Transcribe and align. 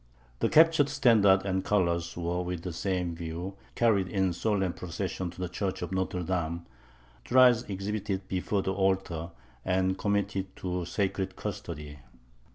The 0.39 0.49
captured 0.49 0.89
standards 0.89 1.45
and 1.45 1.63
colours 1.63 2.17
were, 2.17 2.41
with 2.41 2.63
the 2.63 2.73
same 2.73 3.13
view, 3.13 3.53
carried 3.75 4.07
in 4.07 4.33
solemn 4.33 4.73
procession 4.73 5.29
to 5.29 5.39
the 5.39 5.47
church 5.47 5.83
of 5.83 5.91
Notre 5.91 6.23
Dame, 6.23 6.65
thrice 7.23 7.61
exhibited 7.69 8.27
before 8.27 8.63
the 8.63 8.73
altar, 8.73 9.29
and 9.63 9.95
committed 9.95 10.55
to 10.55 10.85
sacred 10.85 11.35
custody. 11.35 11.99